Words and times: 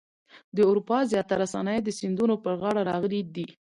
د 0.55 0.57
اروپا 0.69 0.97
زیاتره 1.11 1.45
صنایع 1.53 1.81
د 1.83 1.89
سیندونو 1.99 2.35
پر 2.43 2.53
غاړه 2.61 2.81
منځته 2.81 2.89
راغلي 2.91 3.21
دي. 3.35 3.47